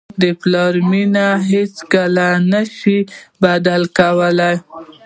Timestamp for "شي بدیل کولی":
2.77-4.53